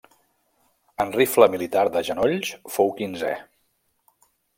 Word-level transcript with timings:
En 1.03 1.11
rifle 1.15 1.47
militar, 1.55 1.83
de 1.97 2.03
genolls 2.07 2.53
fou 2.77 2.89
quinzè. 3.03 3.31